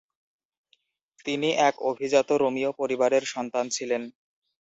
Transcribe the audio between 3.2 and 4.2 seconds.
সন্তান ছিলেন।